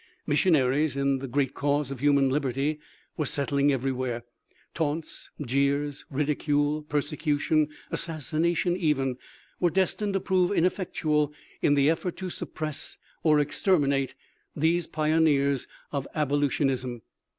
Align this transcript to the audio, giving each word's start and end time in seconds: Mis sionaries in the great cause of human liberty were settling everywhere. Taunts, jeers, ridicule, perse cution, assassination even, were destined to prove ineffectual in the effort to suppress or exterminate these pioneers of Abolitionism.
Mis 0.25 0.39
sionaries 0.43 0.97
in 0.97 1.19
the 1.19 1.27
great 1.27 1.53
cause 1.53 1.91
of 1.91 1.99
human 1.99 2.27
liberty 2.31 2.79
were 3.17 3.25
settling 3.27 3.71
everywhere. 3.71 4.23
Taunts, 4.73 5.29
jeers, 5.39 6.05
ridicule, 6.09 6.81
perse 6.81 7.11
cution, 7.11 7.69
assassination 7.91 8.75
even, 8.75 9.17
were 9.59 9.69
destined 9.69 10.13
to 10.13 10.19
prove 10.19 10.51
ineffectual 10.51 11.31
in 11.61 11.75
the 11.75 11.87
effort 11.87 12.17
to 12.17 12.31
suppress 12.31 12.97
or 13.21 13.39
exterminate 13.39 14.15
these 14.55 14.87
pioneers 14.87 15.67
of 15.91 16.07
Abolitionism. 16.15 17.03